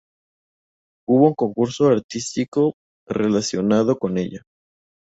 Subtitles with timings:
[1.07, 2.73] Hubo un concurso artístico
[3.07, 4.41] a relacionado con ella.